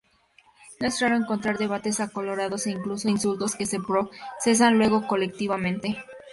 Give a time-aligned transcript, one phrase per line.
[0.79, 6.03] No es raro encontrar debates acalorados, o incluso insultos, que se procesan luego colectivamente.